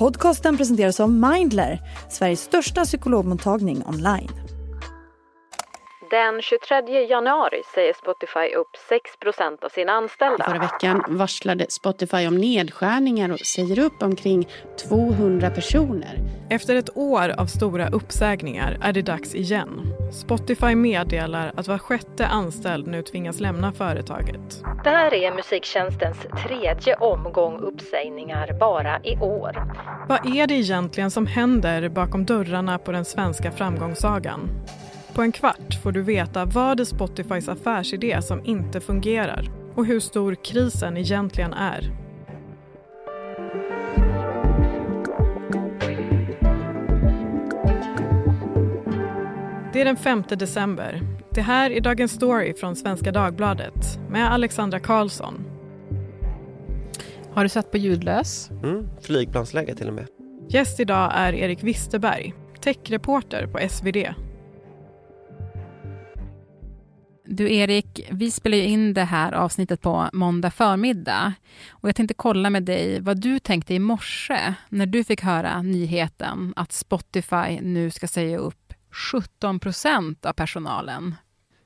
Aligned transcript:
Podcasten 0.00 0.56
presenteras 0.56 1.00
av 1.00 1.10
Mindler, 1.10 1.80
Sveriges 2.08 2.40
största 2.40 2.84
psykologmottagning 2.84 3.82
online. 3.86 4.30
Den 6.10 6.42
23 6.42 7.06
januari 7.06 7.62
säger 7.74 7.92
Spotify 7.92 8.54
upp 8.54 8.76
6% 9.24 9.64
av 9.64 9.68
sina 9.68 9.92
anställda. 9.92 10.44
Förra 10.44 10.58
veckan 10.58 11.04
varslade 11.08 11.66
Spotify 11.68 12.26
om 12.26 12.36
nedskärningar 12.38 13.32
och 13.32 13.38
säger 13.38 13.78
upp 13.78 14.02
omkring 14.02 14.48
200 14.88 15.50
personer. 15.50 16.18
Efter 16.50 16.74
ett 16.74 16.96
år 16.96 17.28
av 17.38 17.46
stora 17.46 17.88
uppsägningar 17.88 18.78
är 18.82 18.92
det 18.92 19.02
dags 19.02 19.34
igen. 19.34 19.94
Spotify 20.12 20.74
meddelar 20.74 21.52
att 21.56 21.68
var 21.68 21.78
sjätte 21.78 22.26
anställd 22.26 22.86
nu 22.86 23.02
tvingas 23.02 23.40
lämna 23.40 23.72
företaget. 23.72 24.62
Det 24.84 24.90
här 24.90 25.14
är 25.14 25.34
musiktjänstens 25.34 26.18
tredje 26.46 26.94
omgång 26.94 27.60
uppsägningar 27.60 28.58
bara 28.60 29.00
i 29.04 29.16
år. 29.16 29.52
Vad 30.08 30.36
är 30.36 30.46
det 30.46 30.54
egentligen 30.54 31.10
som 31.10 31.26
händer 31.26 31.88
bakom 31.88 32.24
dörrarna 32.24 32.78
på 32.78 32.92
den 32.92 33.04
svenska 33.04 33.52
framgångssagan? 33.52 34.40
På 35.20 35.24
en 35.24 35.32
kvart 35.32 35.74
får 35.82 35.92
du 35.92 36.02
veta 36.02 36.44
vad 36.44 36.80
är 36.80 36.84
Spotifys 36.84 37.48
affärsidé 37.48 38.22
som 38.22 38.44
inte 38.44 38.80
fungerar 38.80 39.50
och 39.74 39.86
hur 39.86 40.00
stor 40.00 40.34
krisen 40.34 40.96
egentligen 40.96 41.52
är. 41.52 41.92
Det 49.72 49.80
är 49.80 49.84
den 49.84 49.96
5 49.96 50.24
december. 50.28 51.00
Det 51.30 51.42
här 51.42 51.70
är 51.70 51.80
Dagens 51.80 52.12
Story 52.12 52.54
från 52.54 52.76
Svenska 52.76 53.12
Dagbladet 53.12 53.98
med 54.10 54.32
Alexandra 54.32 54.80
Karlsson. 54.80 55.44
Har 57.32 57.42
du 57.42 57.48
sett 57.48 57.70
på 57.70 57.78
ljudlös? 57.78 58.50
Mm, 58.50 58.88
flygplansläge 59.00 59.74
till 59.74 59.88
och 59.88 59.94
med. 59.94 60.06
Gäst 60.48 60.80
idag 60.80 61.12
är 61.14 61.32
Erik 61.32 61.62
Wisterberg, 61.62 62.34
techreporter 62.60 63.46
på 63.46 63.68
SvD. 63.68 63.96
Du 67.32 67.54
Erik, 67.54 68.08
vi 68.10 68.30
spelar 68.30 68.56
ju 68.56 68.64
in 68.64 68.94
det 68.94 69.04
här 69.04 69.32
avsnittet 69.32 69.80
på 69.80 70.08
måndag 70.12 70.50
förmiddag. 70.50 71.32
Och 71.70 71.88
jag 71.88 71.96
tänkte 71.96 72.14
kolla 72.14 72.50
med 72.50 72.62
dig 72.62 73.00
vad 73.00 73.20
du 73.20 73.38
tänkte 73.38 73.74
i 73.74 73.78
morse 73.78 74.54
när 74.68 74.86
du 74.86 75.04
fick 75.04 75.22
höra 75.22 75.62
nyheten 75.62 76.52
att 76.56 76.72
Spotify 76.72 77.60
nu 77.60 77.90
ska 77.90 78.08
säga 78.08 78.38
upp 78.38 78.74
17 79.12 79.60
procent 79.60 80.26
av 80.26 80.32
personalen. 80.32 81.14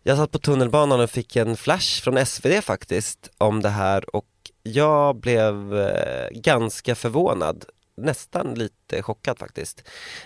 Jag 0.03 0.17
satt 0.17 0.31
på 0.31 0.39
tunnelbanan 0.39 1.01
och 1.01 1.11
fick 1.11 1.37
en 1.37 1.57
flash 1.57 2.03
från 2.03 2.27
SvD 2.27 2.65
faktiskt 2.65 3.31
om 3.39 3.63
det 3.63 3.69
här 3.69 4.17
och 4.17 4.31
jag 4.63 5.17
blev 5.17 5.79
eh, 5.79 6.29
ganska 6.31 6.95
förvånad 6.95 7.65
nästan 7.97 8.55
lite 8.55 9.03
chockad 9.03 9.39
faktiskt. 9.39 9.83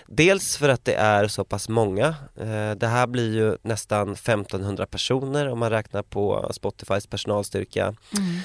Dels 0.07 0.57
för 0.57 0.69
att 0.69 0.85
det 0.85 0.93
är 0.93 1.27
så 1.27 1.43
pass 1.43 1.69
många. 1.69 2.07
Eh, 2.35 2.71
det 2.71 2.87
här 2.87 3.07
blir 3.07 3.33
ju 3.33 3.57
nästan 3.61 4.13
1500 4.13 4.85
personer 4.85 5.49
om 5.49 5.59
man 5.59 5.69
räknar 5.69 6.03
på 6.03 6.49
Spotifys 6.53 7.07
personalstyrka. 7.07 7.83
Mm. 7.83 8.39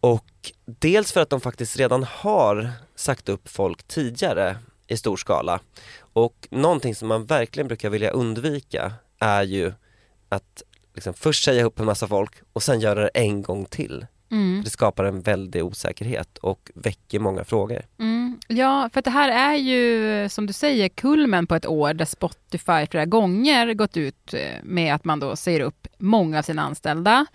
Och 0.00 0.52
dels 0.64 1.12
för 1.12 1.20
att 1.20 1.30
de 1.30 1.40
faktiskt 1.40 1.76
redan 1.76 2.04
har 2.04 2.70
sagt 2.94 3.28
upp 3.28 3.48
folk 3.48 3.82
tidigare 3.82 4.56
i 4.86 4.96
stor 4.96 5.16
skala. 5.16 5.60
Och 5.98 6.48
någonting 6.50 6.94
som 6.94 7.08
man 7.08 7.26
verkligen 7.26 7.68
brukar 7.68 7.90
vilja 7.90 8.10
undvika 8.10 8.92
är 9.18 9.42
ju 9.42 9.72
att 10.28 10.62
liksom 10.94 11.14
först 11.14 11.44
säga 11.44 11.64
upp 11.64 11.80
en 11.80 11.86
massa 11.86 12.08
folk 12.08 12.32
och 12.52 12.62
sen 12.62 12.80
göra 12.80 13.02
det 13.02 13.08
en 13.08 13.42
gång 13.42 13.64
till. 13.64 14.06
Mm. 14.30 14.62
Det 14.64 14.70
skapar 14.70 15.04
en 15.04 15.20
väldig 15.20 15.64
osäkerhet 15.64 16.38
och 16.38 16.70
väcker 16.74 17.18
många 17.18 17.44
frågor. 17.44 17.82
Mm. 17.98 18.38
Ja, 18.48 18.90
för 18.92 19.02
det 19.02 19.10
här 19.10 19.52
är 19.52 19.56
ju 19.56 20.28
som 20.28 20.46
du 20.46 20.52
säger 20.52 20.88
kulmen 20.88 21.46
på 21.46 21.54
ett 21.54 21.66
år 21.66 21.94
där 21.94 22.04
Spotify 22.04 22.86
flera 22.90 23.04
gånger 23.04 23.74
gått 23.74 23.96
ut 23.96 24.34
eh, 24.34 24.40
med 24.62 24.94
att 24.94 25.04
man 25.04 25.20
då 25.20 25.36
säger 25.36 25.60
upp 25.60 25.86
många 25.98 26.38
av 26.38 26.42
sina 26.42 26.62
anställda. 26.62 27.26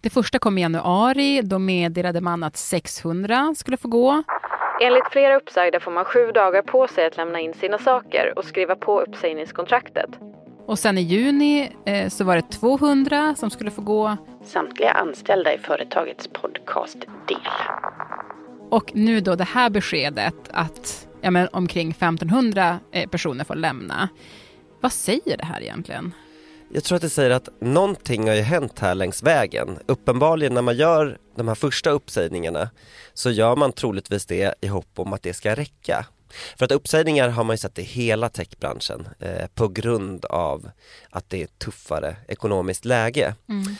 Det 0.00 0.10
första 0.10 0.38
kom 0.38 0.58
i 0.58 0.60
januari, 0.60 1.42
då 1.42 1.58
meddelade 1.58 2.20
man 2.20 2.42
att 2.42 2.56
600 2.56 3.54
skulle 3.56 3.76
få 3.76 3.88
gå. 3.88 4.22
Enligt 4.80 5.08
flera 5.10 5.36
uppsagda 5.36 5.80
får 5.80 5.90
man 5.90 6.04
sju 6.04 6.32
dagar 6.32 6.62
på 6.62 6.88
sig 6.88 7.06
att 7.06 7.16
lämna 7.16 7.40
in 7.40 7.54
sina 7.54 7.78
saker 7.78 8.32
och 8.36 8.44
skriva 8.44 8.76
på 8.76 9.00
uppsägningskontraktet. 9.00 10.10
Och 10.66 10.78
sen 10.78 10.98
i 10.98 11.00
juni 11.00 11.72
eh, 11.86 12.08
så 12.08 12.24
var 12.24 12.36
det 12.36 12.42
200 12.42 13.34
som 13.34 13.50
skulle 13.50 13.70
få 13.70 13.82
gå. 13.82 14.16
Samtliga 14.44 14.90
anställda 14.90 15.54
i 15.54 15.58
företagets 15.58 16.28
podcastdel. 16.28 17.36
Och 18.70 18.90
nu 18.94 19.20
då 19.20 19.34
det 19.34 19.44
här 19.44 19.70
beskedet 19.70 20.34
att 20.50 21.08
ja, 21.20 21.30
men 21.30 21.48
omkring 21.52 21.90
1500 21.90 22.80
eh, 22.92 23.08
personer 23.08 23.44
får 23.44 23.54
lämna. 23.54 24.08
Vad 24.80 24.92
säger 24.92 25.36
det 25.36 25.44
här 25.44 25.62
egentligen? 25.62 26.14
Jag 26.72 26.84
tror 26.84 26.96
att 26.96 27.02
det 27.02 27.10
säger 27.10 27.30
att 27.30 27.48
någonting 27.60 28.28
har 28.28 28.34
ju 28.34 28.42
hänt 28.42 28.78
här 28.78 28.94
längs 28.94 29.22
vägen. 29.22 29.78
Uppenbarligen 29.86 30.54
när 30.54 30.62
man 30.62 30.76
gör 30.76 31.18
de 31.36 31.48
här 31.48 31.54
första 31.54 31.90
uppsägningarna 31.90 32.70
så 33.14 33.30
gör 33.30 33.56
man 33.56 33.72
troligtvis 33.72 34.26
det 34.26 34.54
i 34.60 34.66
hopp 34.66 34.98
om 34.98 35.12
att 35.12 35.22
det 35.22 35.34
ska 35.34 35.54
räcka. 35.54 36.06
För 36.56 36.64
att 36.64 36.72
uppsägningar 36.72 37.28
har 37.28 37.44
man 37.44 37.54
ju 37.54 37.58
sett 37.58 37.78
i 37.78 37.82
hela 37.82 38.28
techbranschen 38.28 39.08
eh, 39.18 39.46
på 39.54 39.68
grund 39.68 40.24
av 40.24 40.70
att 41.10 41.30
det 41.30 41.42
är 41.42 41.46
tuffare 41.46 42.16
ekonomiskt 42.28 42.84
läge. 42.84 43.34
Mm. 43.48 43.76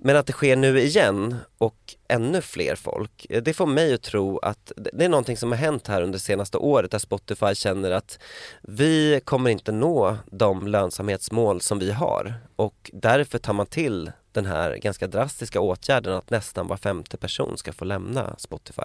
Men 0.00 0.16
att 0.16 0.26
det 0.26 0.32
sker 0.32 0.56
nu 0.56 0.80
igen 0.80 1.36
och 1.58 1.94
ännu 2.08 2.40
fler 2.40 2.76
folk, 2.76 3.26
eh, 3.30 3.42
det 3.42 3.52
får 3.52 3.66
mig 3.66 3.94
att 3.94 4.02
tro 4.02 4.38
att 4.38 4.72
det 4.76 5.04
är 5.04 5.08
någonting 5.08 5.36
som 5.36 5.52
har 5.52 5.58
hänt 5.58 5.86
här 5.86 6.02
under 6.02 6.18
senaste 6.18 6.58
året 6.58 6.90
där 6.90 6.98
Spotify 6.98 7.54
känner 7.54 7.90
att 7.90 8.18
vi 8.62 9.20
kommer 9.24 9.50
inte 9.50 9.72
nå 9.72 10.16
de 10.26 10.66
lönsamhetsmål 10.66 11.60
som 11.60 11.78
vi 11.78 11.92
har 11.92 12.34
och 12.56 12.90
därför 12.92 13.38
tar 13.38 13.52
man 13.52 13.66
till 13.66 14.12
den 14.32 14.46
här 14.46 14.76
ganska 14.76 15.06
drastiska 15.06 15.60
åtgärden 15.60 16.14
att 16.14 16.30
nästan 16.30 16.66
var 16.66 16.76
femte 16.76 17.16
person 17.16 17.58
ska 17.58 17.72
få 17.72 17.84
lämna 17.84 18.34
Spotify. 18.38 18.82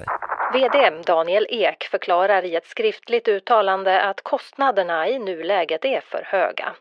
VD 0.54 1.04
Daniel 1.06 1.46
Ek 1.50 1.84
förklarar 1.92 2.46
i 2.46 2.56
ett 2.56 2.68
skriftligt 2.68 3.28
uttalande 3.28 4.02
att 4.02 4.24
kostnaderna 4.24 5.10
i 5.10 5.20
nuläget 5.20 5.86
är 5.86 6.02
för 6.02 6.24
höga. 6.26 6.76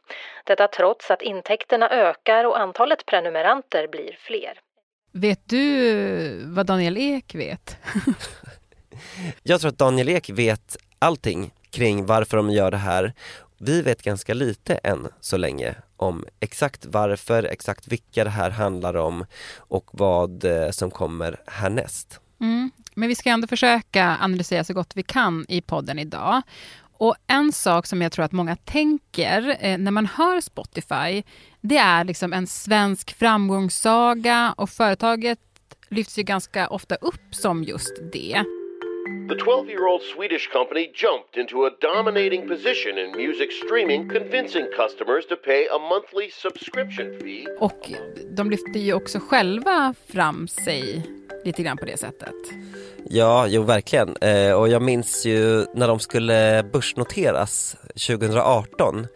Detta 0.44 0.68
trots 0.68 1.10
att 1.10 1.22
intäkterna 1.22 1.90
ökar 1.90 2.44
och 2.44 2.60
antalet 2.60 3.06
prenumeranter 3.06 3.88
blir 3.88 4.16
fler. 4.18 4.52
Vet 5.12 5.48
du 5.48 6.44
vad 6.44 6.66
Daniel 6.66 6.96
Ek 6.98 7.34
vet? 7.34 7.76
Jag 9.42 9.60
tror 9.60 9.68
att 9.68 9.78
Daniel 9.78 10.08
Ek 10.08 10.30
vet 10.30 10.76
allting 10.98 11.54
kring 11.70 12.06
varför 12.06 12.36
de 12.36 12.50
gör 12.50 12.70
det 12.70 12.76
här. 12.76 13.12
Vi 13.58 13.82
vet 13.82 14.02
ganska 14.02 14.34
lite 14.34 14.74
än 14.74 15.08
så 15.20 15.36
länge 15.36 15.74
om 15.96 16.24
exakt 16.40 16.86
varför, 16.86 17.42
exakt 17.42 17.88
vilka 17.88 18.24
det 18.24 18.30
här 18.30 18.50
handlar 18.50 18.96
om 18.96 19.26
och 19.58 19.90
vad 19.92 20.44
eh, 20.44 20.70
som 20.70 20.90
kommer 20.90 21.40
härnäst. 21.46 22.21
Mm. 22.42 22.70
Men 22.94 23.08
vi 23.08 23.14
ska 23.14 23.30
ändå 23.30 23.46
försöka 23.46 24.16
analysera 24.20 24.64
så 24.64 24.74
gott 24.74 24.96
vi 24.96 25.02
kan 25.02 25.46
i 25.48 25.60
podden 25.60 25.98
idag. 25.98 26.42
Och 26.98 27.16
en 27.26 27.52
sak 27.52 27.86
som 27.86 28.02
jag 28.02 28.12
tror 28.12 28.24
att 28.24 28.32
många 28.32 28.56
tänker 28.56 29.56
eh, 29.60 29.78
när 29.78 29.90
man 29.90 30.06
hör 30.06 30.40
Spotify, 30.40 31.22
det 31.60 31.76
är 31.76 32.04
liksom 32.04 32.32
en 32.32 32.46
svensk 32.46 33.18
framgångssaga 33.18 34.54
och 34.56 34.70
företaget 34.70 35.38
lyfts 35.88 36.18
ju 36.18 36.22
ganska 36.22 36.68
ofta 36.68 36.94
upp 36.94 37.34
som 37.34 37.64
just 37.64 37.96
det. 38.12 38.44
The 39.28 39.34
12-year-old 39.34 40.02
Swedish 40.02 40.52
company 40.52 40.90
jumped 40.94 41.36
into 41.36 41.66
a 41.66 41.70
dominating 41.80 42.48
position 42.48 42.98
in 42.98 43.10
music 43.26 43.50
streaming, 43.64 44.08
convincing 44.08 44.66
customers 44.76 45.26
to 45.26 45.36
pay 45.36 45.68
a 45.68 45.78
monthly 45.78 46.30
subscription 46.30 47.20
fee. 47.20 47.46
Och 47.60 47.90
de 48.36 48.50
lyfter 48.50 48.80
ju 48.80 48.92
också 48.94 49.18
själva 49.18 49.94
fram 50.08 50.48
sig 50.48 51.02
lite 51.44 51.62
grann 51.62 51.76
på 51.76 51.84
det 51.84 51.96
sättet. 51.96 52.34
Ja, 53.04 53.46
jo 53.46 53.62
verkligen. 53.62 54.16
Eh, 54.16 54.52
och 54.52 54.68
jag 54.68 54.82
minns 54.82 55.26
ju 55.26 55.66
när 55.74 55.88
de 55.88 55.98
skulle 55.98 56.64
börsnoteras 56.72 57.76
2018 58.06 59.06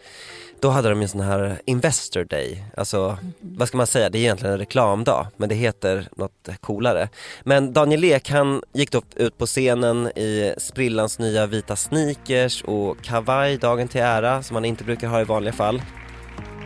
då 0.61 0.69
hade 0.69 0.89
de 0.89 1.03
en 1.03 1.09
sån 1.09 1.21
här 1.21 1.61
Investor 1.65 2.25
Day, 2.25 2.65
alltså 2.77 3.19
mm. 3.21 3.33
vad 3.41 3.69
ska 3.69 3.77
man 3.77 3.87
säga, 3.87 4.11
det 4.11 4.19
är 4.19 4.21
egentligen 4.21 4.53
en 4.53 4.59
reklamdag 4.59 5.27
men 5.37 5.49
det 5.49 5.55
heter 5.55 6.09
något 6.17 6.49
coolare. 6.61 7.09
Men 7.43 7.73
Daniel 7.73 8.05
Ek 8.05 8.31
han 8.31 8.63
gick 8.73 8.91
då 8.91 9.03
ut 9.17 9.39
på 9.39 9.47
scenen 9.47 10.07
i 10.07 10.55
sprillans 10.59 11.19
nya 11.19 11.47
vita 11.47 11.77
sneakers 11.77 12.63
och 12.63 13.03
kavaj 13.03 13.57
dagen 13.57 13.89
till 13.89 14.01
ära 14.01 14.43
som 14.43 14.57
han 14.57 14.65
inte 14.65 14.85
brukar 14.85 15.09
ha 15.09 15.21
i 15.21 15.25
vanliga 15.25 15.53
fall. 15.53 15.83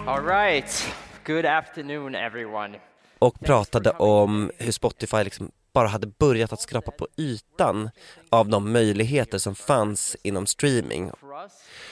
All 0.06 0.25
right. 0.25 0.88
Good 1.26 1.46
afternoon 1.46 2.14
everyone. 2.14 2.79
Och 3.19 3.40
pratade 3.40 3.90
om 3.90 4.50
hur 4.58 4.73
Spotify 4.73 5.25
liksom 5.25 5.50
bara 5.72 5.88
hade 5.88 6.06
börjat 6.06 6.52
att 6.52 6.61
skrapa 6.61 6.90
på 6.90 7.08
ytan 7.17 7.90
av 8.31 8.49
de 8.49 8.72
möjligheter 8.72 9.38
som 9.38 9.55
fanns 9.55 10.17
inom 10.22 10.46
streaming. 10.46 11.11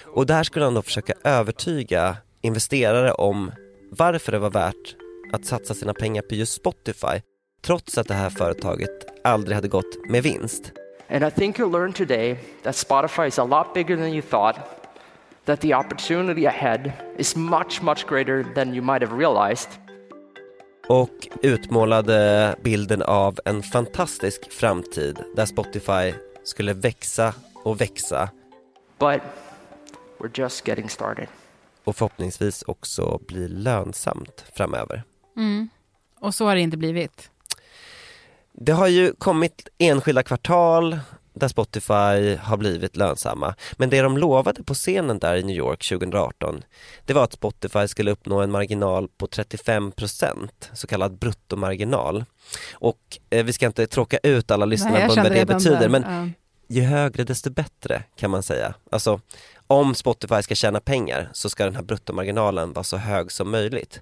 Och 0.07 0.27
där 0.27 0.43
skulle 0.43 0.65
han 0.65 0.75
då 0.75 0.83
försöka 0.83 1.13
övertyga 1.25 2.17
investerare 2.41 3.13
om 3.13 3.53
varför 3.91 4.33
det 4.33 4.39
var 4.39 4.51
värt 4.51 4.97
att 5.33 5.47
satsa 5.47 5.75
sina 5.75 5.95
pengar 5.95 6.23
på 6.23 6.35
just 6.35 6.53
Spotify 6.53 7.21
trots 7.63 7.99
att 7.99 8.09
det 8.09 8.15
här 8.15 8.31
företaget 8.31 8.91
aldrig 9.25 9.55
hade 9.55 9.69
gått 9.69 10.09
med 10.09 10.23
vinst. 10.23 10.73
And 11.11 11.25
I 11.25 11.31
think 11.31 11.59
you'll 11.59 11.73
learn 11.73 11.93
today 11.93 12.39
that 12.63 12.77
Spotify 12.77 13.27
is 13.27 13.39
a 13.39 13.45
lot 13.45 13.75
bigger 13.75 13.97
than 13.97 14.13
you 14.13 14.23
thought, 14.23 14.57
that 15.45 15.61
the 15.61 15.75
opportunity 15.75 16.47
ahead 16.47 16.93
is 17.19 17.37
much, 17.37 17.83
much 17.83 18.07
greater 18.07 18.45
than 18.55 18.75
you 18.75 18.83
might 18.83 19.03
have 19.03 19.19
realized 19.19 19.69
och 20.89 21.29
utmålade 21.43 22.57
bilden 22.63 23.03
av 23.03 23.39
en 23.45 23.63
fantastisk 23.63 24.53
framtid 24.53 25.19
där 25.37 25.47
Spotify 25.47 26.15
skulle 26.45 26.73
växa 26.73 27.35
och 27.55 27.81
växa 27.81 28.31
But 28.99 29.21
we're 30.19 30.41
just 30.41 30.69
getting 30.69 30.89
started. 30.89 31.29
och 31.85 31.97
förhoppningsvis 31.97 32.63
också 32.63 33.21
bli 33.29 33.49
lönsamt 33.49 34.45
framöver. 34.55 35.03
Mm. 35.37 35.69
Och 36.21 36.35
så 36.35 36.47
har 36.47 36.55
det 36.55 36.61
inte 36.61 36.77
blivit. 36.77 37.31
Det 38.53 38.73
har 38.73 38.87
ju 38.89 39.13
kommit 39.19 39.69
enskilda 39.79 40.23
kvartal 40.23 40.99
där 41.39 41.49
Spotify 41.49 42.37
har 42.37 42.57
blivit 42.57 42.97
lönsamma. 42.97 43.55
Men 43.73 43.91
det 43.91 44.03
de 44.03 44.19
lovade 44.19 44.63
på 44.63 44.75
scenen 44.75 45.19
där 45.19 45.37
i 45.37 45.43
New 45.43 45.57
York 45.57 45.89
2018 45.89 46.63
det 47.05 47.13
var 47.13 47.25
att 47.25 47.33
Spotify 47.33 47.89
skulle 47.89 48.11
uppnå 48.11 48.41
en 48.41 48.51
marginal 48.51 49.09
på 49.09 49.27
35% 49.27 50.49
så 50.73 50.87
kallad 50.87 51.19
bruttomarginal. 51.19 52.25
Och 52.73 53.19
eh, 53.31 53.45
vi 53.45 53.53
ska 53.53 53.67
inte 53.67 53.87
tråka 53.87 54.19
ut 54.23 54.51
alla 54.51 54.65
lyssnare 54.67 55.09
på 55.09 55.15
vad 55.15 55.33
det 55.33 55.47
betyder 55.47 55.81
där. 55.81 55.89
men 55.89 56.03
Ja. 56.03 56.29
ju 56.69 56.83
högre 56.83 57.25
desto 57.25 57.51
bättre 57.51 58.03
kan 58.17 58.31
man 58.31 58.43
säga. 58.43 58.75
Alltså 58.91 59.21
om 59.67 59.95
Spotify 59.95 60.43
ska 60.43 60.55
tjäna 60.55 60.81
pengar 60.81 61.31
så 61.33 61.51
ska 61.51 61.65
den 61.65 61.77
här 61.77 61.83
bruttomarginalen 61.83 62.73
vara 62.73 62.85
så 62.85 62.97
hög 62.97 63.33
som 63.33 63.51
möjligt. 63.51 64.01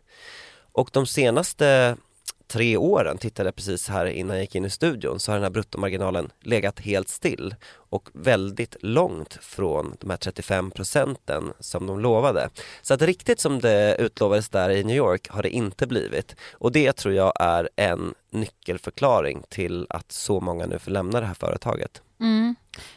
Och 0.72 0.90
de 0.92 1.06
senaste 1.06 1.96
tre 2.46 2.76
åren, 2.76 3.18
tittade 3.18 3.52
precis 3.52 3.88
här 3.88 4.06
innan 4.06 4.36
jag 4.36 4.42
gick 4.42 4.54
in 4.54 4.64
i 4.64 4.70
studion, 4.70 5.20
så 5.20 5.32
har 5.32 5.36
den 5.36 5.42
här 5.42 5.50
bruttomarginalen 5.50 6.30
legat 6.40 6.80
helt 6.80 7.08
still 7.08 7.54
och 7.72 8.08
väldigt 8.12 8.76
långt 8.80 9.38
från 9.40 9.96
de 10.00 10.10
här 10.10 10.16
35 10.16 10.70
procenten 10.70 11.52
som 11.60 11.86
de 11.86 12.00
lovade. 12.00 12.50
Så 12.82 12.94
att 12.94 13.02
riktigt 13.02 13.40
som 13.40 13.58
det 13.60 13.96
utlovades 13.98 14.48
där 14.48 14.70
i 14.70 14.84
New 14.84 14.96
York 14.96 15.28
har 15.28 15.42
det 15.42 15.50
inte 15.50 15.86
blivit. 15.86 16.36
Och 16.52 16.72
det 16.72 16.92
tror 16.92 17.14
jag 17.14 17.32
är 17.40 17.68
en 17.76 18.14
nyckelförklaring 18.30 19.42
till 19.48 19.86
att 19.90 20.12
så 20.12 20.40
många 20.40 20.66
nu 20.66 20.78
får 20.78 20.90
lämna 20.90 21.20
det 21.20 21.26
här 21.26 21.34
företaget. 21.34 22.02
Mm. 22.20 22.54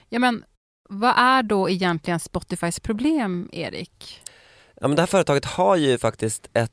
Ja, 0.10 0.20
men 0.20 0.44
vad 0.90 1.14
är 1.18 1.44
då 1.44 1.70
egentligen 1.70 2.20
Spotifys 2.20 2.80
problem, 2.80 3.50
Erik? 3.54 4.22
Ja, 4.82 4.88
men 4.88 4.96
det 4.96 5.02
här 5.02 5.08
företaget 5.08 5.46
har 5.46 5.76
ju 5.76 5.98
faktiskt 5.98 6.50
ett 6.54 6.72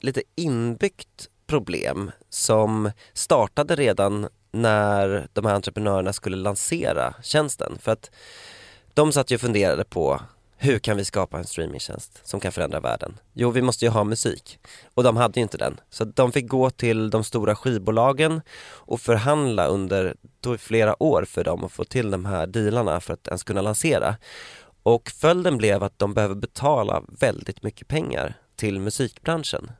lite 0.00 0.22
inbyggt 0.34 1.28
problem 1.50 2.10
som 2.28 2.90
startade 3.12 3.76
redan 3.76 4.28
när 4.52 5.28
de 5.32 5.46
här 5.46 5.54
entreprenörerna 5.54 6.12
skulle 6.12 6.36
lansera 6.36 7.14
tjänsten. 7.22 7.78
För 7.80 7.92
att 7.92 8.10
de 8.94 9.12
satt 9.12 9.30
ju 9.30 9.34
och 9.34 9.40
funderade 9.40 9.84
på 9.84 10.20
hur 10.56 10.78
kan 10.78 10.96
vi 10.96 11.04
skapa 11.04 11.38
en 11.38 11.44
streamingtjänst 11.44 12.20
som 12.24 12.40
kan 12.40 12.52
förändra 12.52 12.80
världen? 12.80 13.18
Jo, 13.32 13.50
vi 13.50 13.62
måste 13.62 13.84
ju 13.84 13.90
ha 13.90 14.04
musik. 14.04 14.58
Och 14.94 15.02
de 15.02 15.16
hade 15.16 15.40
ju 15.40 15.42
inte 15.42 15.58
den. 15.58 15.80
Så 15.90 16.04
de 16.04 16.32
fick 16.32 16.48
gå 16.48 16.70
till 16.70 17.10
de 17.10 17.24
stora 17.24 17.56
skivbolagen 17.56 18.40
och 18.62 19.00
förhandla 19.00 19.66
under 19.66 20.14
flera 20.58 21.02
år 21.02 21.24
för 21.24 21.44
dem 21.44 21.64
att 21.64 21.72
få 21.72 21.84
till 21.84 22.10
de 22.10 22.24
här 22.24 22.46
dealarna 22.46 23.00
för 23.00 23.14
att 23.14 23.28
ens 23.28 23.44
kunna 23.44 23.60
lansera. 23.60 24.16
Och 24.82 25.10
följden 25.10 25.56
blev 25.56 25.82
att 25.82 25.98
de 25.98 26.14
behöver 26.14 26.34
betala 26.34 27.02
väldigt 27.08 27.62
mycket 27.62 27.88
pengar 27.88 28.34
till 28.56 28.80
musikbranschen. 28.80 29.70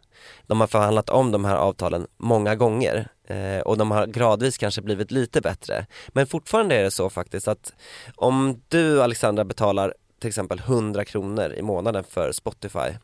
De 0.46 0.60
har 0.60 0.66
förhandlat 0.66 1.10
om 1.10 1.32
de 1.32 1.44
här 1.44 1.56
avtalen 1.56 2.06
många 2.16 2.54
gånger 2.54 3.08
eh, 3.26 3.60
och 3.60 3.78
de 3.78 3.90
har 3.90 4.06
gradvis 4.06 4.58
kanske 4.58 4.82
blivit 4.82 5.10
lite 5.10 5.40
bättre. 5.40 5.86
Men 6.08 6.26
fortfarande 6.26 6.74
är 6.74 6.82
det 6.82 6.90
så 6.90 7.10
faktiskt 7.10 7.48
att 7.48 7.72
om 8.16 8.62
du 8.68 9.02
Alexandra 9.02 9.44
betalar 9.44 9.94
till 10.20 10.28
exempel 10.28 10.58
100 10.58 11.04
kronor 11.04 11.52
i 11.52 11.62
månaden 11.62 12.04
för 12.04 12.32
Spotify, 12.32 12.96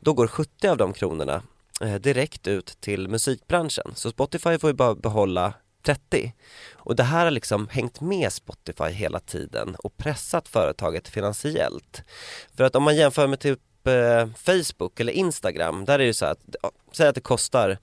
då 0.00 0.12
går 0.12 0.26
70 0.26 0.68
av 0.68 0.76
de 0.76 0.92
kronorna 0.92 1.42
eh, 1.80 1.94
direkt 1.94 2.46
ut 2.46 2.66
till 2.80 3.08
musikbranschen. 3.08 3.92
Så 3.94 4.10
Spotify 4.10 4.58
får 4.58 4.70
ju 4.70 4.74
bara 4.74 4.94
behålla 4.94 5.54
30. 5.84 6.32
Och 6.72 6.96
det 6.96 7.02
här 7.02 7.24
har 7.24 7.30
liksom 7.30 7.68
hängt 7.68 8.00
med 8.00 8.32
Spotify 8.32 8.84
hela 8.84 9.20
tiden 9.20 9.76
och 9.78 9.96
pressat 9.96 10.48
företaget 10.48 11.08
finansiellt. 11.08 12.02
För 12.56 12.64
att 12.64 12.76
om 12.76 12.82
man 12.82 12.96
jämför 12.96 13.26
med 13.26 13.40
eh, 13.86 14.28
Facebook 14.36 15.00
eller 15.00 15.12
Instagram, 15.12 15.84
där 15.84 15.94
är 15.94 15.98
det 15.98 16.04
ju 16.04 16.12
så 16.12 16.26
att, 16.26 16.38
säg 16.92 17.08
att 17.08 17.14
det 17.14 17.20
kostar 17.20 17.78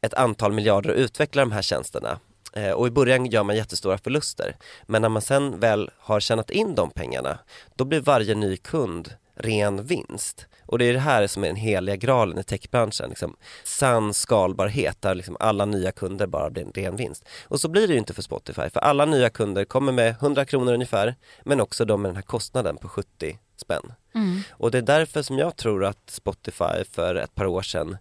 ett 0.00 0.14
antal 0.14 0.52
miljarder 0.52 0.90
att 0.90 0.96
utveckla 0.96 1.42
de 1.42 1.52
här 1.52 1.62
tjänsterna. 1.62 2.18
Eh, 2.52 2.70
och 2.70 2.86
i 2.86 2.90
början 2.90 3.26
gör 3.26 3.42
man 3.42 3.56
jättestora 3.56 3.98
förluster. 3.98 4.56
Men 4.86 5.02
när 5.02 5.08
man 5.08 5.22
sen 5.22 5.60
väl 5.60 5.90
har 5.98 6.20
tjänat 6.20 6.50
in 6.50 6.74
de 6.74 6.90
pengarna, 6.90 7.38
då 7.76 7.84
blir 7.84 8.00
varje 8.00 8.34
ny 8.34 8.56
kund 8.56 9.14
ren 9.34 9.84
vinst. 9.84 10.46
Och 10.66 10.78
det 10.78 10.84
är 10.84 10.92
det 10.92 10.98
här 10.98 11.26
som 11.26 11.44
är 11.44 11.46
den 11.46 11.56
heliga 11.56 11.96
graalen 11.96 12.38
i 12.38 12.42
techbranschen, 12.42 13.08
liksom 13.08 13.36
sann 13.64 14.14
skalbarhet 14.14 15.02
där 15.02 15.14
liksom 15.14 15.36
alla 15.40 15.64
nya 15.64 15.92
kunder 15.92 16.26
bara 16.26 16.50
blir 16.50 16.64
en 16.64 16.72
ren 16.72 16.96
vinst. 16.96 17.28
Och 17.44 17.60
så 17.60 17.68
blir 17.68 17.88
det 17.88 17.92
ju 17.92 17.98
inte 17.98 18.14
för 18.14 18.22
Spotify, 18.22 18.70
för 18.70 18.80
alla 18.80 19.04
nya 19.04 19.30
kunder 19.30 19.64
kommer 19.64 19.92
med 19.92 20.10
100 20.10 20.44
kronor 20.44 20.72
ungefär, 20.72 21.14
men 21.42 21.60
också 21.60 21.84
de 21.84 22.02
med 22.02 22.08
den 22.08 22.16
här 22.16 22.22
kostnaden 22.22 22.76
på 22.76 22.88
70 22.88 23.38
spänn. 23.60 23.92
Mm. 24.14 24.42
Och 24.50 24.70
det 24.70 24.78
är 24.78 24.82
därför 24.82 25.22
som 25.22 25.38
jag 25.38 25.56
tror 25.56 25.84
att 25.84 26.10
Spotify 26.10 26.84
för 26.90 27.14
ett 27.14 27.34
par 27.34 27.46
år 27.46 27.62
sedan 27.62 27.96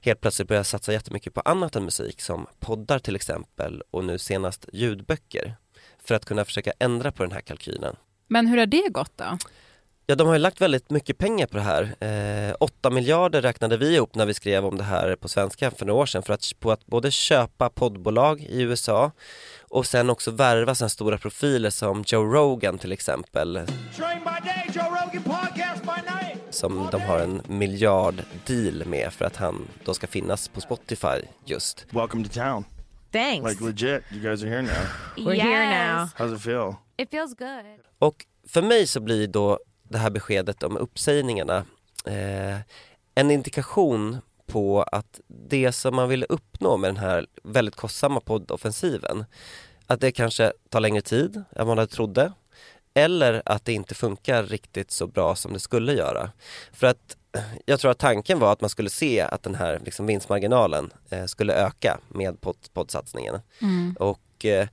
helt 0.00 0.20
plötsligt 0.20 0.48
började 0.48 0.64
satsa 0.64 0.92
jättemycket 0.92 1.34
på 1.34 1.40
annat 1.40 1.76
än 1.76 1.84
musik 1.84 2.20
som 2.20 2.46
poddar 2.58 2.98
till 2.98 3.16
exempel 3.16 3.82
och 3.90 4.04
nu 4.04 4.18
senast 4.18 4.68
ljudböcker 4.72 5.54
för 6.04 6.14
att 6.14 6.24
kunna 6.24 6.44
försöka 6.44 6.72
ändra 6.78 7.12
på 7.12 7.22
den 7.22 7.32
här 7.32 7.40
kalkylen. 7.40 7.96
Men 8.28 8.46
hur 8.46 8.58
har 8.58 8.66
det 8.66 8.88
gått 8.88 9.16
då? 9.16 9.38
Ja, 10.10 10.16
de 10.16 10.26
har 10.26 10.34
ju 10.34 10.40
lagt 10.40 10.60
väldigt 10.60 10.90
mycket 10.90 11.18
pengar 11.18 11.46
på 11.46 11.56
det 11.56 11.62
här. 11.62 11.94
Eh, 12.48 12.54
8 12.60 12.90
miljarder 12.90 13.42
räknade 13.42 13.76
vi 13.76 13.94
ihop 13.94 14.14
när 14.14 14.26
vi 14.26 14.34
skrev 14.34 14.66
om 14.66 14.76
det 14.76 14.84
här 14.84 15.16
på 15.16 15.28
svenska 15.28 15.70
för 15.70 15.86
några 15.86 16.00
år 16.00 16.06
sedan 16.06 16.22
för 16.22 16.34
att, 16.34 16.52
på 16.60 16.72
att 16.72 16.86
både 16.86 17.10
köpa 17.10 17.68
poddbolag 17.68 18.40
i 18.40 18.62
USA 18.62 19.12
och 19.60 19.86
sen 19.86 20.10
också 20.10 20.30
värva 20.30 20.74
sådana 20.74 20.88
stora 20.88 21.18
profiler 21.18 21.70
som 21.70 22.04
Joe 22.06 22.24
Rogan 22.24 22.78
till 22.78 22.92
exempel 22.92 23.60
Train 23.96 24.18
by 24.18 24.48
day, 24.48 24.69
Joe 25.12 25.20
Rogan 25.20 25.22
podcast 25.22 25.82
by 25.82 26.12
night. 26.12 26.54
som 26.54 26.88
de 26.92 27.00
har 27.00 27.18
en 27.18 27.42
miljard 27.48 28.22
deal 28.46 28.84
med 28.86 29.12
för 29.12 29.24
att 29.24 29.36
han 29.36 29.68
då 29.84 29.94
ska 29.94 30.06
finnas 30.06 30.48
på 30.48 30.60
Spotify 30.60 31.22
just. 31.44 31.86
Welcome 31.90 32.24
to 32.24 32.30
town. 32.34 32.64
Thanks. 33.12 33.50
Like 33.50 33.64
legit, 33.64 34.02
you 34.12 34.22
guys 34.22 34.42
are 34.42 34.48
here 34.48 34.62
now. 34.62 34.70
We're 35.16 35.42
here 35.42 35.66
now. 35.66 36.08
How's 36.16 36.36
it 36.36 36.42
feel? 36.42 36.74
It 36.96 37.10
feels 37.10 37.34
good. 37.34 37.64
Och 37.98 38.26
för 38.48 38.62
mig 38.62 38.86
så 38.86 39.00
blir 39.00 39.26
då 39.26 39.58
det 39.82 39.98
här 39.98 40.10
beskedet 40.10 40.62
om 40.62 40.76
uppsägningarna 40.76 41.64
eh, 42.06 42.56
en 43.14 43.30
indikation 43.30 44.18
på 44.46 44.82
att 44.82 45.20
det 45.26 45.72
som 45.72 45.96
man 45.96 46.08
ville 46.08 46.26
uppnå 46.26 46.76
med 46.76 46.88
den 46.88 46.96
här 46.96 47.26
väldigt 47.42 47.76
kostsamma 47.76 48.20
poddoffensiven 48.20 49.24
att 49.86 50.00
det 50.00 50.12
kanske 50.12 50.52
tar 50.68 50.80
längre 50.80 51.02
tid 51.02 51.42
än 51.56 51.66
man 51.66 51.78
hade 51.78 51.92
trodde 51.92 52.32
eller 52.94 53.42
att 53.44 53.64
det 53.64 53.72
inte 53.72 53.94
funkar 53.94 54.42
riktigt 54.42 54.90
så 54.90 55.06
bra 55.06 55.34
som 55.34 55.52
det 55.52 55.60
skulle 55.60 55.92
göra. 55.92 56.30
För 56.72 56.86
att 56.86 57.16
jag 57.64 57.80
tror 57.80 57.90
att 57.90 57.98
tanken 57.98 58.38
var 58.38 58.52
att 58.52 58.60
man 58.60 58.70
skulle 58.70 58.90
se 58.90 59.20
att 59.20 59.42
den 59.42 59.54
här 59.54 59.80
liksom 59.84 60.06
vinstmarginalen 60.06 60.92
eh, 61.10 61.24
skulle 61.24 61.54
öka 61.54 62.00
med 62.08 62.40
podd, 62.40 62.56
poddsatsningen. 62.72 63.34
Och 63.98 64.44
eh, 64.44 64.68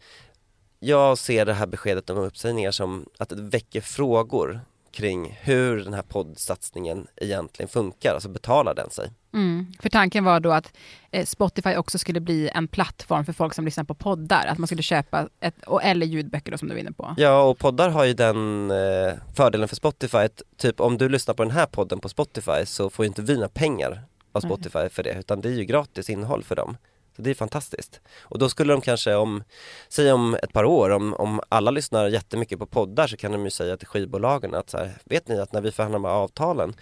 jag 0.79 1.17
ser 1.17 1.45
det 1.45 1.53
här 1.53 1.67
beskedet 1.67 2.09
om 2.09 2.17
uppsägningar 2.17 2.71
som 2.71 3.05
att 3.17 3.29
det 3.29 3.35
väcker 3.35 3.81
frågor 3.81 4.61
kring 4.97 5.37
hur 5.41 5.83
den 5.83 5.93
här 5.93 6.01
poddsatsningen 6.01 7.07
egentligen 7.15 7.69
funkar, 7.69 8.13
alltså 8.13 8.29
betalar 8.29 8.75
den 8.75 8.89
sig? 8.89 9.11
Mm. 9.33 9.65
För 9.79 9.89
tanken 9.89 10.23
var 10.23 10.39
då 10.39 10.51
att 10.51 10.73
eh, 11.11 11.25
Spotify 11.25 11.75
också 11.75 11.97
skulle 11.97 12.19
bli 12.19 12.49
en 12.53 12.67
plattform 12.67 13.25
för 13.25 13.33
folk 13.33 13.53
som 13.53 13.65
lyssnar 13.65 13.83
på 13.83 13.93
poddar. 13.93 14.45
Att 14.47 14.57
man 14.57 14.67
skulle 14.67 14.81
köpa, 14.81 15.29
ett, 15.39 15.55
eller 15.81 16.05
ljudböcker 16.05 16.51
då, 16.51 16.57
som 16.57 16.67
du 16.67 16.73
var 16.73 16.81
inne 16.81 16.91
på. 16.91 17.15
Ja, 17.17 17.41
och 17.41 17.57
poddar 17.57 17.89
har 17.89 18.05
ju 18.05 18.13
den 18.13 18.71
eh, 18.71 19.13
fördelen 19.35 19.67
för 19.67 19.75
Spotify 19.75 20.17
att 20.17 20.41
typ 20.57 20.79
om 20.79 20.97
du 20.97 21.09
lyssnar 21.09 21.33
på 21.33 21.43
den 21.43 21.51
här 21.51 21.65
podden 21.65 21.99
på 21.99 22.09
Spotify 22.09 22.65
så 22.65 22.89
får 22.89 23.05
ju 23.05 23.07
inte 23.07 23.21
vi 23.21 23.33
några 23.33 23.49
pengar 23.49 24.03
av. 24.31 24.41
Spotify 24.41 24.89
för 24.89 25.03
det, 25.03 25.13
utan 25.19 25.41
det 25.41 25.49
är 25.49 25.53
ju 25.53 25.65
gratis 25.65 26.09
innehåll 26.09 26.43
för 26.43 26.55
dem. 26.55 26.77
Så 27.17 27.23
det 27.23 27.29
är 27.29 27.35
fantastiskt. 27.35 28.01
Och 28.21 28.39
då 28.39 28.49
skulle 28.49 28.73
de 28.73 28.81
kanske 28.81 29.15
om, 29.15 29.43
säg 29.89 30.11
om 30.11 30.33
ett 30.33 30.53
par 30.53 30.63
år, 30.63 30.89
om, 30.89 31.13
om 31.13 31.41
alla 31.49 31.71
lyssnar 31.71 32.07
jättemycket 32.07 32.59
på 32.59 32.65
poddar 32.65 33.07
så 33.07 33.17
kan 33.17 33.31
de 33.31 33.43
ju 33.43 33.49
säga 33.49 33.77
till 33.77 33.87
skivbolagen 33.87 34.55
att 34.55 34.69
så 34.69 34.77
här, 34.77 34.97
vet 35.05 35.27
ni 35.27 35.39
att 35.39 35.53
när 35.53 35.61
vi 35.61 35.71
förhandlar 35.71 35.99
med 35.99 36.11
avtalen 36.11 36.73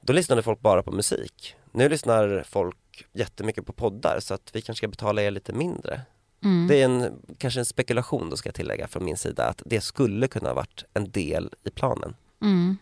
då 0.00 0.12
lyssnade 0.12 0.42
folk 0.42 0.60
bara 0.60 0.82
på 0.82 0.90
musik. 0.90 1.54
Nu 1.72 1.88
lyssnar 1.88 2.42
folk 2.48 3.06
jättemycket 3.12 3.66
på 3.66 3.72
poddar 3.72 4.20
så 4.20 4.34
att 4.34 4.50
vi 4.52 4.60
kanske 4.62 4.80
ska 4.80 4.88
betala 4.88 5.22
er 5.22 5.30
lite 5.30 5.52
mindre. 5.52 6.00
Mm. 6.44 6.66
Det 6.68 6.80
är 6.80 6.84
en, 6.84 7.22
kanske 7.38 7.60
en 7.60 7.66
spekulation 7.66 8.30
då 8.30 8.36
ska 8.36 8.48
jag 8.48 8.54
tillägga 8.54 8.88
från 8.88 9.04
min 9.04 9.16
sida 9.16 9.44
att 9.44 9.62
det 9.66 9.80
skulle 9.80 10.28
kunna 10.28 10.48
ha 10.48 10.54
varit 10.54 10.84
en 10.94 11.10
del 11.10 11.50
i 11.64 11.70
planen. 11.70 12.16
Mm. 12.42 12.76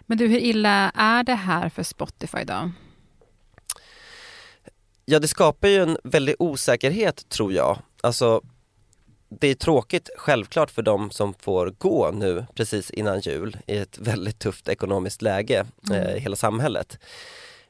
Men 0.00 0.18
du, 0.18 0.26
hur 0.26 0.38
illa 0.38 0.90
är 0.94 1.24
det 1.24 1.34
här 1.34 1.68
för 1.68 1.82
Spotify 1.82 2.44
då? 2.44 2.70
Ja, 5.08 5.18
det 5.18 5.28
skapar 5.28 5.68
ju 5.68 5.82
en 5.82 5.98
väldig 6.04 6.34
osäkerhet 6.38 7.28
tror 7.28 7.52
jag. 7.52 7.78
Alltså, 8.00 8.42
det 9.28 9.48
är 9.48 9.54
tråkigt 9.54 10.10
självklart 10.16 10.70
för 10.70 10.82
de 10.82 11.10
som 11.10 11.34
får 11.34 11.66
gå 11.78 12.10
nu 12.10 12.46
precis 12.54 12.90
innan 12.90 13.20
jul 13.20 13.56
i 13.66 13.76
ett 13.76 13.98
väldigt 13.98 14.38
tufft 14.38 14.68
ekonomiskt 14.68 15.22
läge 15.22 15.66
Mm. 15.90 16.02
eh, 16.02 16.16
i 16.16 16.18
hela 16.20 16.36
samhället. 16.36 16.98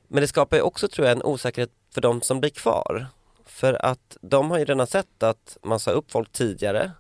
Men 0.08 0.20
det 0.20 0.28
skapar 0.28 0.56
ju 0.56 0.62
också 0.62 0.88
tror 0.88 1.06
jag 1.08 1.16
en 1.16 1.22
osäkerhet 1.22 1.70
för 1.94 2.00
de 2.00 2.22
som 2.22 2.40
blir 2.40 2.50
kvar. 2.50 3.06
För 3.46 3.86
att 3.86 4.16
de 4.20 4.50
har 4.50 4.58
ju 4.58 4.64
redan 4.64 4.86
sett 4.86 5.22
att 5.22 5.56
man 5.62 5.80
sa 5.80 5.90
upp 5.90 6.10
folk 6.10 6.32
tidigare 6.32 6.90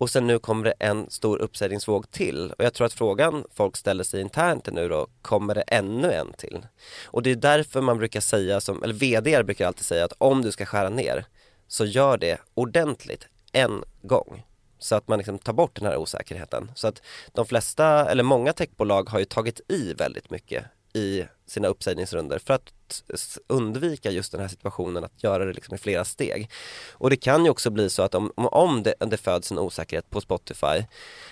och 0.00 0.10
sen 0.10 0.26
nu 0.26 0.38
kommer 0.38 0.64
det 0.64 0.74
en 0.78 1.10
stor 1.10 1.38
uppsägningsvåg 1.38 2.10
till. 2.10 2.52
Och 2.58 2.64
jag 2.64 2.74
tror 2.74 2.86
att 2.86 2.92
frågan 2.92 3.44
folk 3.54 3.76
ställer 3.76 4.04
sig 4.04 4.20
internt 4.20 4.68
är 4.68 4.72
nu 4.72 4.88
då, 4.88 5.06
kommer 5.22 5.54
det 5.54 5.60
ännu 5.62 6.12
en 6.12 6.32
till? 6.32 6.66
Och 7.04 7.22
det 7.22 7.30
är 7.30 7.36
därför 7.36 7.80
man 7.80 7.98
brukar 7.98 8.20
säga, 8.20 8.60
som, 8.60 8.82
eller 8.82 8.94
VD 8.94 9.42
brukar 9.42 9.66
alltid 9.66 9.84
säga 9.84 10.04
att 10.04 10.12
om 10.18 10.42
du 10.42 10.52
ska 10.52 10.66
skära 10.66 10.88
ner 10.88 11.24
så 11.68 11.84
gör 11.84 12.18
det 12.18 12.38
ordentligt 12.54 13.28
en 13.52 13.84
gång. 14.02 14.42
Så 14.78 14.94
att 14.94 15.08
man 15.08 15.18
liksom 15.18 15.38
tar 15.38 15.52
bort 15.52 15.76
den 15.76 15.86
här 15.86 15.96
osäkerheten. 15.96 16.70
Så 16.74 16.88
att 16.88 17.02
de 17.32 17.46
flesta, 17.46 18.10
eller 18.10 18.22
många 18.22 18.52
techbolag 18.52 19.08
har 19.08 19.18
ju 19.18 19.24
tagit 19.24 19.60
i 19.68 19.94
väldigt 19.94 20.30
mycket 20.30 20.64
i 20.94 21.24
sina 21.46 21.68
uppsägningsrunder 21.68 22.38
för 22.38 22.54
att 22.54 22.72
undvika 23.46 24.10
just 24.10 24.32
den 24.32 24.40
här 24.40 24.48
situationen 24.48 25.04
att 25.04 25.22
göra 25.22 25.44
det 25.44 25.52
liksom 25.52 25.74
i 25.74 25.78
flera 25.78 26.04
steg. 26.04 26.50
Och 26.92 27.10
det 27.10 27.16
kan 27.16 27.44
ju 27.44 27.50
också 27.50 27.70
bli 27.70 27.90
så 27.90 28.02
att 28.02 28.14
om, 28.14 28.32
om- 28.36 28.46
om 28.46 28.82
det, 28.82 28.94
det 29.00 29.16
föds 29.16 29.50
en 29.50 29.58
osäkerhet 29.58 30.10
på 30.10 30.20
Spotify 30.20 30.84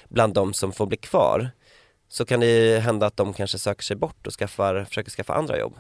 bland 0.09 0.35
de 0.35 0.55
som 0.55 0.73
får 0.73 0.87
bli 0.87 0.97
kvar 0.97 1.51
så 2.09 2.25
kan 2.25 2.41
det 2.41 2.47
ju 2.47 2.79
hända 2.79 3.07
att 3.07 3.17
de 3.17 3.33
kanske 3.35 3.59
söker 3.59 3.83
sig 3.83 3.97
bort 3.97 4.27
och 4.27 4.33
skaffar, 4.33 4.85
försöker 4.85 5.11
skaffa 5.11 5.35
andra 5.35 5.59
jobb. 5.59 5.75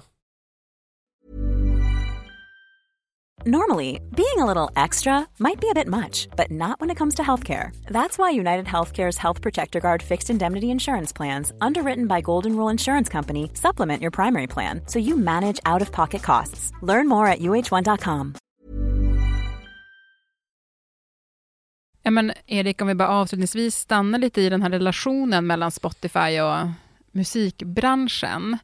Normally, 3.46 4.00
being 4.16 4.38
a 4.38 4.44
little 4.46 4.68
extra 4.74 5.24
might 5.38 5.60
be 5.60 5.68
a 5.70 5.74
bit 5.74 5.86
much, 5.86 6.26
but 6.36 6.50
not 6.50 6.80
when 6.80 6.90
it 6.90 6.96
comes 6.98 7.14
to 7.14 7.22
healthcare. 7.22 7.70
That's 7.86 8.18
why 8.18 8.30
United 8.30 8.66
Healthcare's 8.66 9.16
Health 9.18 9.40
Protector 9.42 9.80
Guard 9.80 10.02
fixed 10.02 10.30
indemnity 10.30 10.66
insurance 10.66 11.12
plans, 11.16 11.52
underwritten 11.60 12.08
by 12.08 12.20
Golden 12.20 12.56
Rule 12.56 12.68
Insurance 12.72 13.08
Company, 13.12 13.50
supplement 13.54 14.02
your 14.02 14.10
primary 14.10 14.46
plan 14.46 14.80
so 14.86 14.98
you 14.98 15.16
manage 15.16 15.60
out 15.64 15.82
of 15.82 15.92
pocket 15.92 16.22
costs. 16.22 16.72
Learn 16.82 17.08
more 17.08 17.28
at 17.28 17.38
uh1.com. 17.38 18.34
Ja, 22.02 22.10
men 22.10 22.32
Erik, 22.46 22.82
om 22.82 22.88
vi 22.88 22.94
bara 22.94 23.08
avslutningsvis 23.08 23.76
stannar 23.76 24.18
lite 24.18 24.42
i 24.42 24.48
den 24.48 24.62
här 24.62 24.70
relationen 24.70 25.46
mellan 25.46 25.70
Spotify 25.70 26.40
och 26.40 26.68
musikbranschen. 27.12 28.58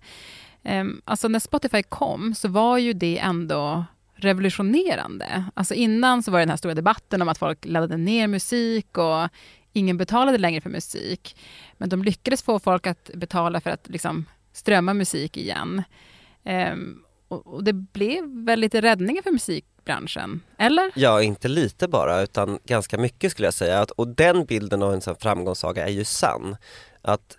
Ehm, 0.62 1.00
Alltså 1.04 1.28
när 1.28 1.38
Spotify 1.38 1.82
kom 1.82 2.34
så 2.34 2.48
var 2.48 2.78
ju 2.78 2.92
det 2.92 3.18
ändå 3.18 3.84
revolutionerande. 4.24 5.44
Alltså 5.54 5.74
innan 5.74 6.22
så 6.22 6.30
var 6.30 6.38
det 6.38 6.44
den 6.44 6.50
här 6.50 6.56
stora 6.56 6.74
debatten 6.74 7.22
om 7.22 7.28
att 7.28 7.38
folk 7.38 7.64
laddade 7.64 7.96
ner 7.96 8.26
musik 8.26 8.98
och 8.98 9.28
ingen 9.72 9.96
betalade 9.96 10.38
längre 10.38 10.60
för 10.60 10.70
musik. 10.70 11.36
Men 11.78 11.88
de 11.88 12.02
lyckades 12.02 12.42
få 12.42 12.58
folk 12.58 12.86
att 12.86 13.10
betala 13.14 13.60
för 13.60 13.70
att 13.70 13.88
liksom 13.88 14.24
strömma 14.52 14.94
musik 14.94 15.36
igen. 15.36 15.82
Ehm, 16.44 17.02
och, 17.28 17.46
och 17.46 17.64
det 17.64 17.72
blev 17.72 18.44
väl 18.44 18.60
lite 18.60 18.80
räddningar 18.80 19.22
för 19.22 19.30
musikbranschen, 19.30 20.40
eller? 20.58 20.92
Ja, 20.94 21.22
inte 21.22 21.48
lite 21.48 21.88
bara 21.88 22.22
utan 22.22 22.58
ganska 22.64 22.98
mycket 22.98 23.32
skulle 23.32 23.46
jag 23.46 23.54
säga. 23.54 23.80
Att, 23.80 23.90
och 23.90 24.08
den 24.08 24.44
bilden 24.44 24.82
av 24.82 24.94
en 24.94 25.00
sån 25.00 25.16
framgångssaga 25.16 25.86
är 25.86 25.92
ju 25.92 26.04
sann. 26.04 26.56
Att 27.02 27.38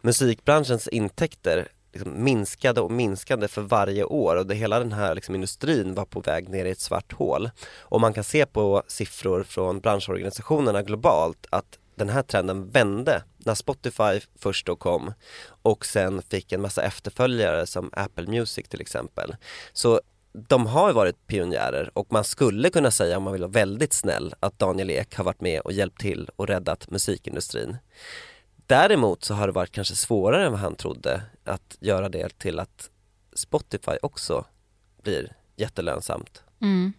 musikbranschens 0.00 0.88
intäkter 0.88 1.68
liksom 1.96 2.24
minskade 2.24 2.80
och 2.80 2.90
minskade 2.90 3.48
för 3.48 3.62
varje 3.62 4.04
år 4.04 4.36
och 4.36 4.46
det, 4.46 4.54
hela 4.54 4.78
den 4.78 4.92
här 4.92 5.14
liksom 5.14 5.34
industrin 5.34 5.94
var 5.94 6.04
på 6.04 6.20
väg 6.20 6.48
ner 6.48 6.64
i 6.64 6.70
ett 6.70 6.80
svart 6.80 7.12
hål. 7.12 7.50
Och 7.78 8.00
man 8.00 8.12
kan 8.12 8.24
se 8.24 8.46
på 8.46 8.82
siffror 8.86 9.42
från 9.42 9.80
branschorganisationerna 9.80 10.82
globalt 10.82 11.46
att 11.50 11.78
den 11.94 12.08
här 12.08 12.22
trenden 12.22 12.70
vände 12.70 13.22
när 13.38 13.54
Spotify 13.54 14.20
först 14.38 14.66
då 14.66 14.76
kom 14.76 15.12
och 15.62 15.86
sen 15.86 16.22
fick 16.22 16.52
en 16.52 16.60
massa 16.60 16.82
efterföljare 16.82 17.66
som 17.66 17.90
Apple 17.92 18.26
Music 18.26 18.68
till 18.68 18.80
exempel. 18.80 19.36
Så 19.72 20.00
de 20.48 20.66
har 20.66 20.92
varit 20.92 21.26
pionjärer 21.26 21.90
och 21.92 22.12
man 22.12 22.24
skulle 22.24 22.70
kunna 22.70 22.90
säga 22.90 23.16
om 23.16 23.22
man 23.22 23.32
vill 23.32 23.42
vara 23.42 23.50
väldigt 23.50 23.92
snäll 23.92 24.34
att 24.40 24.58
Daniel 24.58 24.90
Ek 24.90 25.16
har 25.16 25.24
varit 25.24 25.40
med 25.40 25.60
och 25.60 25.72
hjälpt 25.72 26.00
till 26.00 26.30
och 26.36 26.46
räddat 26.46 26.90
musikindustrin. 26.90 27.76
Däremot 28.66 29.24
så 29.24 29.34
har 29.34 29.46
det 29.46 29.52
varit 29.52 29.72
kanske 29.72 29.94
svårare 29.94 30.46
än 30.46 30.52
vad 30.52 30.60
han 30.60 30.74
trodde 30.76 31.22
att 31.44 31.76
göra 31.80 32.08
det 32.08 32.38
till 32.38 32.58
att 32.58 32.90
Spotify 33.32 33.92
också 34.02 34.44
blir 35.02 35.32
jättelönsamt. 35.56 36.42
Mm. 36.60 36.92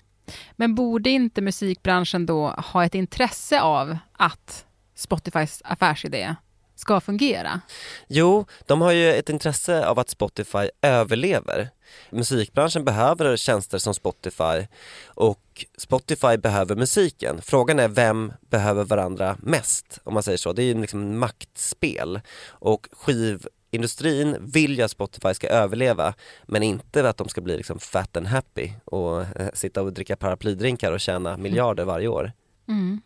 Men 0.56 0.76
borde 0.76 1.10
inte 1.10 1.42
musikbranschen 1.42 2.26
då 2.26 2.48
ha 2.48 2.86
ett 2.86 2.96
intresse 2.96 3.62
av 3.62 3.98
att 4.12 4.66
Spotifys 4.96 5.62
affärsidé 5.66 6.36
ska 6.80 7.00
fungera? 7.00 7.62
Jo, 8.08 8.46
de 8.66 8.82
har 8.82 8.92
ju 8.92 9.14
ett 9.14 9.30
intresse 9.30 9.86
av 9.86 10.00
att 10.00 10.10
Spotify 10.10 10.70
överlever. 10.82 11.70
Musikbranschen 12.10 12.86
behöver 12.86 13.38
tjänster 13.38 13.78
som 13.78 13.94
Spotify 13.94 14.68
och 15.06 15.66
Spotify 15.78 16.38
behöver 16.38 16.76
musiken. 16.76 17.42
Frågan 17.42 17.80
är 17.80 17.88
vem 17.88 18.34
behöver 18.50 18.84
varandra 18.84 19.38
mest, 19.40 20.00
om 20.04 20.14
man 20.14 20.24
säger 20.24 20.38
så. 20.38 20.54
Det 20.54 20.64
är 20.64 20.66
ju 20.66 20.82
liksom 20.82 21.20
maktspel 21.20 22.20
och 22.48 22.88
skivindustrin 22.92 24.38
vill 24.40 24.78
ju 24.78 24.84
att 24.84 24.92
Spotify 24.92 25.34
ska 25.34 25.48
överleva 25.48 26.14
men 26.46 26.64
inte 26.64 27.10
att 27.10 27.18
de 27.18 27.30
ska 27.30 27.42
bli 27.42 27.58
liksom 27.58 27.80
fat 27.80 28.18
and 28.18 28.28
happy 28.28 28.72
och 28.86 29.22
eh, 29.22 29.50
sitta 29.54 29.82
och 29.82 29.94
dricka 29.94 30.16
paraplydrinkar 30.16 30.92
och 30.92 31.00
tjäna 31.00 31.38
miljarder 31.38 31.86
varje 31.86 32.08
år. 32.08 32.32
Mm. 32.68 33.02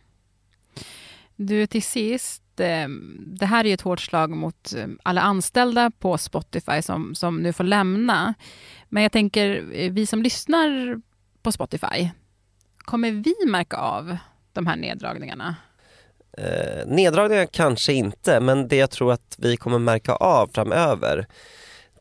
Du, 1.36 1.66
till 1.66 1.82
sist, 1.82 2.41
Ehm, 2.60 3.24
det 3.26 3.46
här 3.46 3.64
är 3.64 3.68
ju 3.68 3.74
ett 3.74 3.80
hårt 3.80 4.00
slag 4.00 4.30
mot 4.30 4.72
ehm, 4.72 4.98
alla 5.02 5.20
anställda 5.20 5.90
på 5.98 6.18
Spotify 6.18 6.82
som, 6.82 7.14
som 7.14 7.42
nu 7.42 7.52
får 7.52 7.64
lämna. 7.64 8.34
Men 8.88 9.02
jag 9.02 9.12
tänker, 9.12 9.70
eh, 9.72 9.92
vi 9.92 10.06
som 10.06 10.22
lyssnar 10.22 11.00
på 11.42 11.52
Spotify, 11.52 12.10
kommer 12.78 13.10
vi 13.10 13.34
märka 13.46 13.76
av 13.76 14.16
de 14.52 14.66
här 14.66 14.76
neddragningarna? 14.76 15.56
Eh, 16.38 16.86
neddragningar 16.86 17.46
kanske 17.46 17.92
inte, 17.92 18.40
men 18.40 18.68
det 18.68 18.76
jag 18.76 18.90
tror 18.90 19.12
att 19.12 19.36
vi 19.38 19.56
kommer 19.56 19.78
märka 19.78 20.12
av 20.12 20.50
framöver 20.54 21.26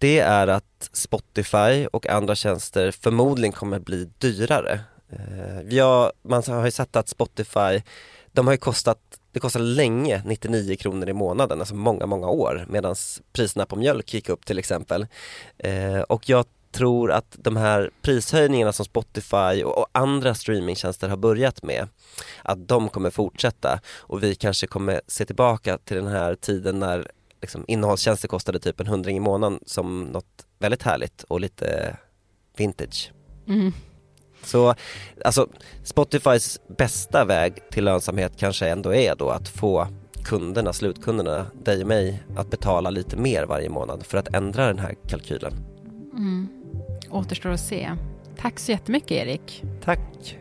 det 0.02 0.20
är 0.20 0.48
att 0.48 0.90
Spotify 0.94 1.88
och 1.92 2.08
andra 2.08 2.36
tjänster 2.36 2.92
förmodligen 2.92 3.52
kommer 3.52 3.80
bli 3.80 4.10
dyrare. 4.18 4.80
Eh, 5.10 5.62
vi 5.64 5.80
har, 5.80 6.12
man 6.22 6.44
har 6.48 6.66
ju 6.66 6.72
sett 6.72 6.96
att 6.96 7.10
Spotify, 7.10 7.82
de 8.32 8.48
har 8.48 8.54
ju 8.54 8.58
kostat, 8.58 9.00
det 9.32 9.40
kostade 9.40 9.66
länge 9.66 10.22
99 10.26 10.76
kronor 10.76 11.10
i 11.10 11.14
månaden, 11.14 11.60
alltså 11.60 11.76
många, 11.76 12.06
många 12.06 12.28
år, 12.28 12.66
medan 12.70 12.96
priserna 13.34 13.66
på 13.66 13.76
mjölk 13.76 14.14
gick 14.14 14.30
upp 14.30 14.46
till 14.46 14.60
exempel. 14.60 15.08
Eh, 15.58 16.00
och 16.00 16.30
jag 16.30 16.46
tror 16.72 17.12
att 17.12 17.36
de 17.40 17.58
här 17.58 17.92
prishöjningarna 18.02 18.74
som 18.74 18.86
Spotify 18.86 19.64
och, 19.64 19.78
och 19.78 19.88
andra 19.92 20.36
streamingtjänster 20.36 21.10
har 21.10 21.18
börjat 21.18 21.64
med, 21.64 21.88
att 22.44 22.68
de 22.68 22.90
kommer 22.90 23.10
fortsätta 23.10 23.80
och 23.98 24.24
vi 24.24 24.36
kanske 24.36 24.68
kommer 24.68 25.02
se 25.08 25.26
tillbaka 25.26 25.78
till 25.78 25.98
den 25.98 26.08
här 26.08 26.36
tiden 26.36 26.80
när 26.80 27.12
liksom, 27.42 27.66
innehållstjänster 27.68 28.28
kostade 28.28 28.60
typ 28.60 28.80
en 28.80 28.88
hundring 28.88 29.18
i 29.18 29.20
månaden 29.20 29.60
som 29.66 30.04
något 30.04 30.46
väldigt 30.60 30.84
härligt 30.84 31.24
och 31.24 31.40
lite 31.40 31.98
vintage. 32.58 33.12
Mm. 33.48 33.74
Så 34.44 34.76
alltså 35.26 35.48
Spotifys 35.84 36.60
bästa 36.78 37.26
väg 37.26 37.70
till 37.72 37.84
lönsamhet 37.84 38.34
kanske 38.38 38.68
ändå 38.68 38.94
är 38.94 39.16
då 39.16 39.30
att 39.30 39.50
få 39.50 39.88
kunderna, 40.24 40.74
slutkunderna, 40.74 41.46
dig 41.54 41.82
och 41.82 41.88
mig, 41.88 42.24
att 42.36 42.50
betala 42.50 42.90
lite 42.90 43.18
mer 43.18 43.46
varje 43.46 43.70
månad 43.70 44.06
för 44.06 44.18
att 44.18 44.34
ändra 44.34 44.68
den 44.68 44.80
här 44.80 44.96
kalkylen. 45.08 45.54
Mm. 46.14 46.48
Återstår 47.10 47.50
att 47.50 47.60
se. 47.60 47.92
Tack 48.38 48.60
så 48.60 48.72
jättemycket, 48.72 49.12
Erik. 49.12 49.64
Tack. 49.84 50.38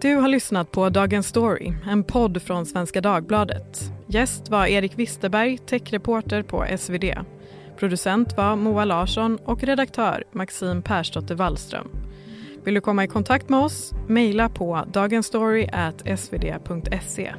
Du 0.00 0.14
har 0.14 0.28
lyssnat 0.28 0.70
på 0.70 0.88
Dagens 0.88 1.26
Story, 1.26 1.72
en 1.86 2.04
podd 2.04 2.42
från 2.42 2.66
Svenska 2.66 3.00
Dagbladet. 3.00 3.92
Gäst 4.06 4.48
var 4.48 4.66
Erik 4.66 4.98
Wisterberg, 4.98 5.58
techreporter 5.58 6.42
på 6.42 6.66
SvD. 6.78 7.04
Producent 7.76 8.36
var 8.36 8.56
Moa 8.56 8.84
Larsson 8.84 9.38
och 9.44 9.62
redaktör 9.62 10.24
Maxim 10.32 10.82
Persdotter 10.82 11.34
Wallström. 11.34 11.88
Vill 12.64 12.74
du 12.74 12.80
komma 12.80 13.04
i 13.04 13.08
kontakt 13.08 13.48
med 13.48 13.60
oss? 13.60 13.92
Mejla 14.06 14.48
på 14.48 14.84
dagensstory.svd.se. 14.92 17.34